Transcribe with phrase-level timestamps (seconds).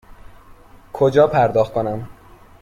[0.93, 2.07] کجا پرداخت کنم؟